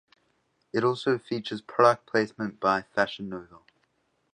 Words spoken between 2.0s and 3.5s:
placement by Fashion